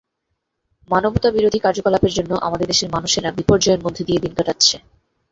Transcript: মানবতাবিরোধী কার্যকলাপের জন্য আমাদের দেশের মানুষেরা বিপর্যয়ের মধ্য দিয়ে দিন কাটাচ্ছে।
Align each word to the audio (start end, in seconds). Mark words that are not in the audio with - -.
মানবতাবিরোধী 0.89 1.59
কার্যকলাপের 1.59 2.15
জন্য 2.17 2.31
আমাদের 2.41 2.67
দেশের 2.67 2.89
মানুষেরা 2.91 3.29
বিপর্যয়ের 3.31 3.83
মধ্য 3.85 3.97
দিয়ে 4.07 4.23
দিন 4.23 4.33
কাটাচ্ছে। 4.35 4.75